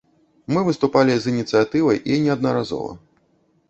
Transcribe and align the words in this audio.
Мы 0.55 0.63
выступалі 0.69 1.13
з 1.25 1.33
ініцыятывай 1.35 2.03
і 2.13 2.21
неаднаразова. 2.27 2.91